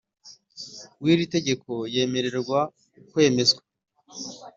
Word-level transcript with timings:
w 1.03 1.05
iri 1.13 1.25
tegeko 1.33 1.71
yemerewe 1.93 2.59
kwemezwa 3.09 3.61